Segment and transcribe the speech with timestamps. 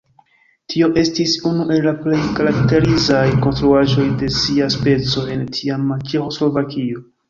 [0.73, 7.11] Tio estis unu el la plej karakterizaj konstruaĵoj de sia speco en tiama Ĉeĥoslovakio.